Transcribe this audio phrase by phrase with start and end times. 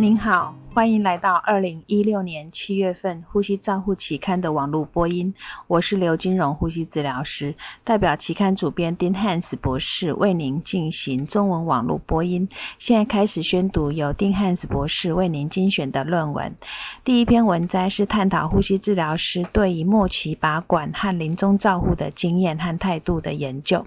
[0.00, 5.34] 您好，欢迎来到二零一六年七月份《呼吸照护期刊》的网络播音。
[5.66, 12.48] 我是刘金荣呼吸治疗师，代表期刊主编丁汉斯博士为您进行中文网络播音。
[12.78, 16.54] 现在开始宣读由丁汉斯博士为您精选的论文。
[17.02, 23.84] 第一篇文摘是探讨呼吸治疗师对于末期拔管和临终照护的经验和态度的研究，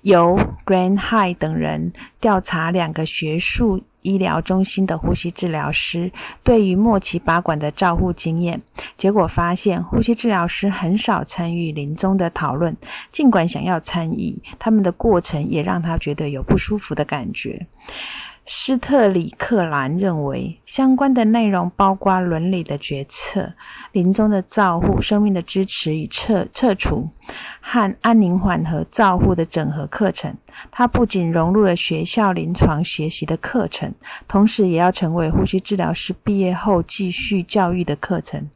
[0.00, 3.82] 由 Grant High 等人调查两个学术。
[4.04, 6.12] 医疗中心的呼吸治疗师
[6.42, 8.60] 对于末期拔管的照护经验，
[8.98, 12.76] 结果发现呼吸治疗师很少参与临终的讨论，
[13.12, 17.66] 尽管想要参与，他们的过程也让他觉得有不舒服的感觉。
[18.46, 23.54] 斯特里克兰认为，相关的内容包括伦理的决策、
[23.90, 27.08] 临终的照护、生命的支持与撤撤除
[27.60, 30.36] 和安宁缓和照护的整合课程。
[30.70, 33.94] 它不仅融入了学校临床学习的课程，
[34.28, 38.50] 同时也要成为呼吸治疗师毕业后继续教育的课程。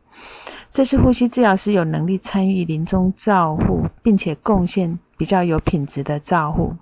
[0.71, 6.77] 这是呼吸治疗师有能力参与临终照护，并且贡献比较有品质的照护。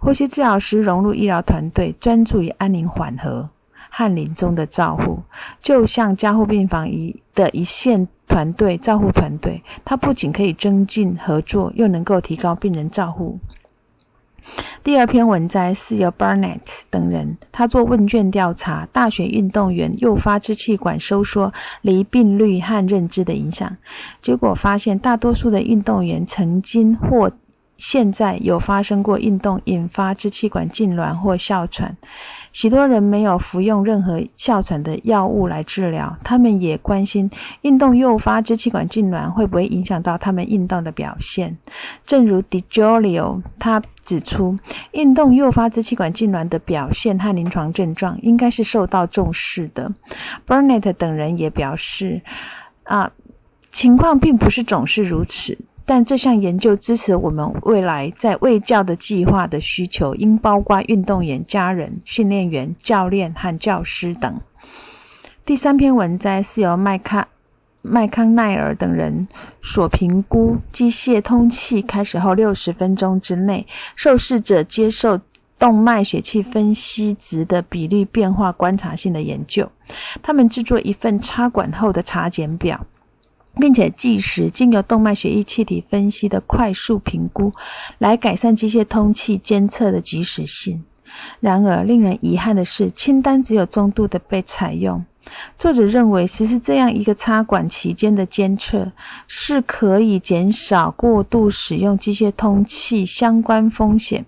[0.00, 3.50] 呼吸治疗师融入医疗团队，专注于安宁缓和
[3.90, 5.22] 和临终的照护，
[5.62, 9.62] 就像加护病房一的一线团队照护团队。
[9.84, 13.38] 它不仅可以增进合作，又能够提高病人照护。
[14.84, 23.78] 第二篇文摘是由 Barnett 等人，他做问卷调查，大学运动员诱发支气管收缩离病率和认知的影响，
[24.22, 27.32] 结果发现大多数的运动员曾经或
[27.78, 31.96] 现在有发生过运动引发支气管痉挛或哮喘，
[32.52, 36.16] 许多人没有服用任何哮喘的药物来治疗。
[36.24, 41.58] 他们也关心运动诱发支气管痉挛会不会影响到他们运动的表现。
[42.06, 44.58] 正如 DiGiulio 他指出，
[44.92, 49.92] 运动诱发支气管痉挛的表现和临床症状应该是受到重视的。
[50.46, 52.22] Burnett 等人也表示，
[52.84, 53.12] 啊，
[53.70, 55.58] 情况并不是总是如此。
[55.86, 64.40] 但这项研究支持我们未来在卫教的计划的需求，应包括运动员、家人、训练员、教练和教师等。
[65.44, 67.28] 第三篇文摘是由麦康
[67.82, 69.28] 麦康奈尔等人
[69.62, 75.20] 所评估机械通气开始后六十分钟之内，受试者接受
[75.56, 79.70] 动脉血气分析值的比率变化观察性的研究。
[80.20, 82.84] 他们制作一份插管后的查检表。
[83.56, 87.52] 并且计时经由动脉血液气体分析的快速评估，
[87.98, 90.84] 来改善机械通气监测的及时性。
[91.40, 95.06] 然而，令人遗憾的是，清单只有中度的被采用。
[95.58, 98.92] 作者认为，实施这样一个插管期间的监测，
[99.26, 104.26] 是可以减少过度使用机械通气相关风险。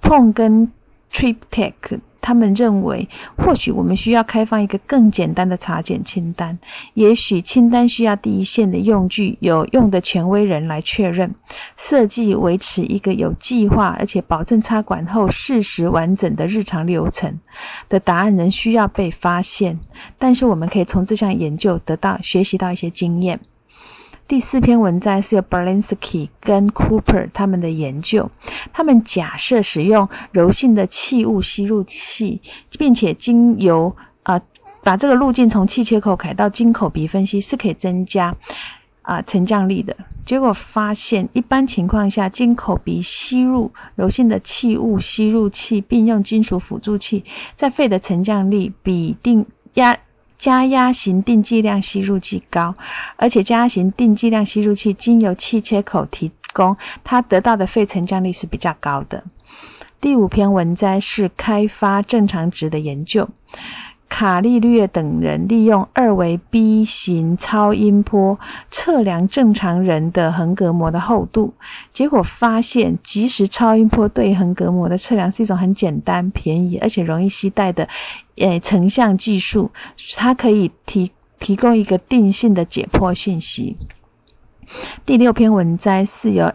[0.00, 0.70] 碰跟
[1.12, 2.00] Triptech。
[2.24, 6.58] 他们认为，或许我们需要开放一个更简单的查检清单。
[6.94, 11.34] 也许清单需要第一线的用具有用的权威人来确认。
[11.76, 17.40] 设计维持一个有计划而且保证插管后事实完整的日常流程
[17.90, 19.78] 的答案，仍需要被发现。
[20.16, 23.40] 但是我们可以从这项研究得到学习到一些经验。
[24.26, 28.30] 第四篇文章是由 Berlinsky 跟 Cooper 他们的研究。
[28.72, 32.40] 他们假设使用柔性的气雾吸入器，
[32.78, 34.40] 并且经由啊
[34.82, 38.34] 把这个路径从气切口改到经口鼻分析，是可以增加
[39.02, 39.94] 啊沉降力的。
[40.24, 47.24] 结果发现，一般情况下，经口鼻吸入柔性的气雾吸入器，并用金属辅助器，
[47.56, 49.98] 在肺的沉降力比定压。
[50.36, 52.74] 加压型定剂量吸入器高，
[53.16, 59.24] 而且加压型定剂量吸入器经由气切口提供，它得到的肺沉降率是比较高的。
[60.00, 63.30] 第五篇文摘是开发正常值的研究。
[64.14, 68.38] 卡利略等人利用二维 B 型超音波
[68.70, 71.54] 测量正常人的横膈膜的厚度，
[71.92, 77.88] 结果发现，即使超音波对横膈膜的测量是一种很简单、便宜而且容易携带的，
[78.36, 79.72] 诶成像技术，
[80.14, 81.10] 它可以提
[81.40, 83.76] 提供一个定性的解剖信息。
[85.04, 86.52] 第六篇文摘是由。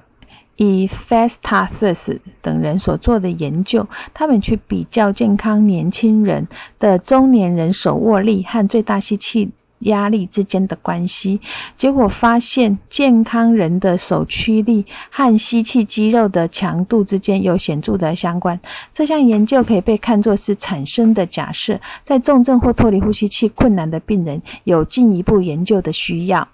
[0.60, 11.42] 以 Festus 等人所做的研究，他们去比较健康年轻人的中年人手握力和最大吸气压力之间的关系，
[11.78, 18.60] 结果发现健康人的手屈力和吸气肌肉的强度之间有显著的相关。
[18.94, 26.50] 这项研究可以被看作是产生的假设，在重症或脱离呼吸器困难的病人有进一步研究的需要。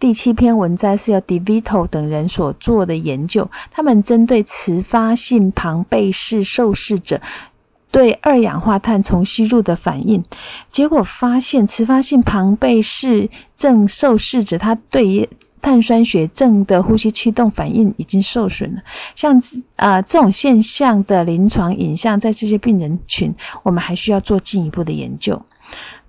[0.00, 7.20] 第七篇文摘是由 Devito 等人所做的研究，他们针对迟发性庞贝氏受试者
[7.90, 10.24] 对二氧化碳从吸入的反应，
[10.70, 15.30] 结果发现迟发性庞贝氏症受试者他对
[15.60, 18.82] 碳酸血症的呼吸驱动反应已经受损了。
[19.16, 19.42] 像
[19.76, 25.42] 啊这种现象的临床影像，在这些病人群，我们还需要做进一步的研究。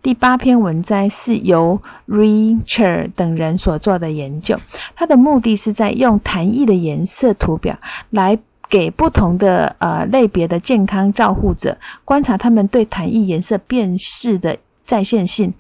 [0.02, 4.62] 第八篇文摘是由 Richard 等人所做的研究，
[4.96, 7.78] 它的目的是在用痰液的颜色图表
[8.10, 15.54] 来给不同的呃类别的健康照护者观察他们对痰液颜色辨识的在线性。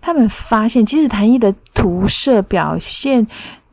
[0.00, 3.26] 他们发现，即使痰液的涂色表现，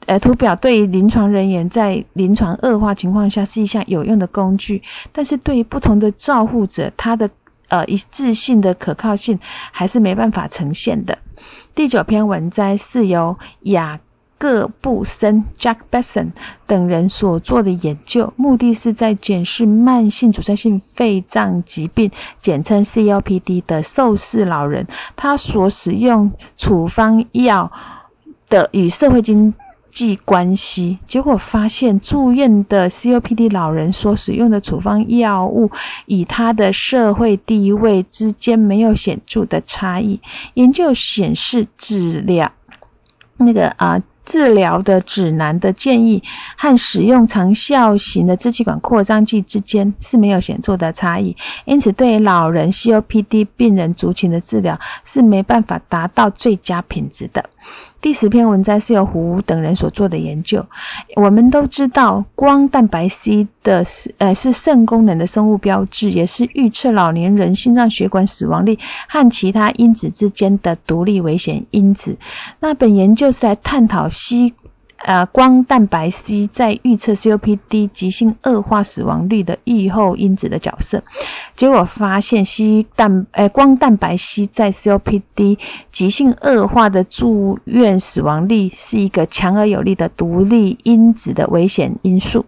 [0.05, 7.29] 呃图表对于临床人员在临床恶化情况下是一项有用的工具，但是对于不同的照护者，他的
[7.67, 9.39] 呃，一致性的可靠性
[9.71, 11.19] 还是没办法呈现的。
[11.73, 14.01] 第九篇文摘是由雅
[14.41, 16.31] 各布森 （Jack Besson）
[16.65, 22.09] 等人所做的研究，目的是在检视慢性阻塞性肺脏疾病
[22.41, 27.71] （简称 COPD） 的受试老人，他所使用处方药
[28.49, 29.53] 的与社会经。
[29.91, 35.69] 济关系，结果发现住院的 COPD 老人所使用的处方药物
[36.05, 40.21] 与他的社会地位之间没有显著的差异。
[40.53, 42.53] 研究显示，治疗
[43.35, 44.01] 那个啊。
[44.31, 46.23] 治疗的指南的建议
[46.55, 51.35] 和使用长效型的支气管扩张剂之间是没有显著的差异，
[51.65, 57.49] 因此对于老人 COPD 病人族群的治疗是没办法达到最佳品质的。
[57.99, 60.65] 第十篇文章是由胡等人所做的研究。
[61.15, 72.17] 我们都知道，光蛋白 C 的是呃是肾功能的生物标志，也是预测老年人心脏血管死亡率和其他因子之间的独立危险因子。
[72.59, 74.09] 那本研究是来探讨。
[74.23, 74.53] C
[74.97, 81.03] 呃光蛋白 C 在预测 COPD 急性恶化死亡率的预后因子的角色，
[81.55, 85.57] 结果发现 C 蛋呃光蛋白 C 在 COPD
[85.89, 92.45] 急性恶化的住院死亡率是一个强而有力的独立因子的危险因素。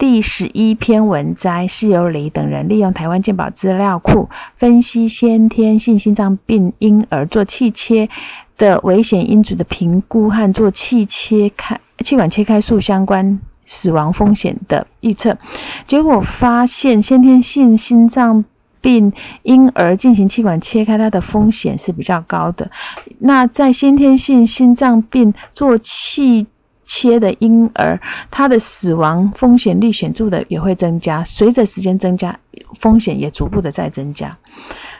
[0.00, 8.08] 第十一篇文摘是由李等人利用台湾健保资料库分析先天性心脏病婴儿做气切。
[8.56, 15.38] 的危险因子的评估和做气切开气管切开术相关死亡风险的预测，
[15.86, 18.44] 结果发现先天性心脏
[18.82, 22.70] 病婴儿进行气管切开，它的风险是比较高的。
[23.18, 26.46] 那在先天性心脏病做气
[26.90, 28.00] 切的婴儿，
[28.32, 32.40] 他的死亡风险率显著的也会增加，随着时间增加，
[32.80, 34.32] 风险也逐步的在增加。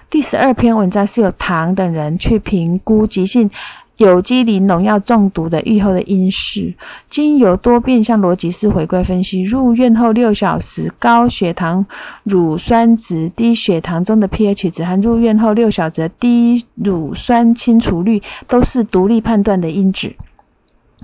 [0.08, 3.50] 第十二篇文章是由唐等人去评估急性
[3.96, 6.74] 有机磷农药中毒的预后的因式，
[7.08, 11.86] 经由多变相逻辑式回归分析，入院后六小时高血糖
[12.22, 20.14] 乳酸值、低血糖中的 pH 值和入院后六小时低乳酸清除率都是独立判断的因子。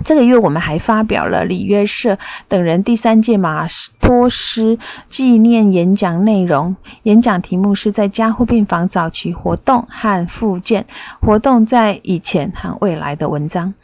[0.04, 3.66] 这个月我们还发表了李约瑟等人第三届马
[4.00, 4.78] 托斯
[5.08, 10.87] 纪念演讲内容，演讲题目是在加护病房早期活动和复健
[11.20, 13.75] 活动在以前和未来的文章。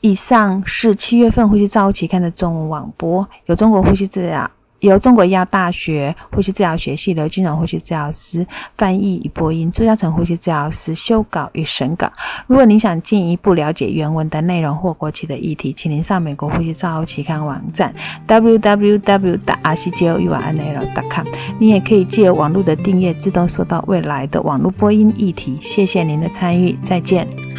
[0.00, 4.50] 以上是七月份呼吸照期刊的中文网播，有中国呼吸治疗。
[4.88, 8.46] 由中国医药大学呼吸治疗学系刘金荣呼吸治疗师
[8.76, 12.12] 翻译与播音，朱嘉诚呼吸治疗师修稿与审稿。
[12.48, 17.94] 如果您想进一步了解原文的内容或国旗的议题，请您上美国呼吸照护期刊网站
[18.26, 21.26] www.rcjournal.com。
[21.60, 25.58] 你也可以借网络的订阅，自动收到未来的网络播音议题。
[25.62, 27.51] 谢谢您的参与，再见。